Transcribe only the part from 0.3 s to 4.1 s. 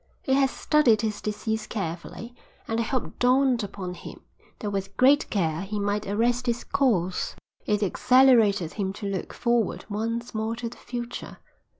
had studied his disease carefully, and the hope dawned upon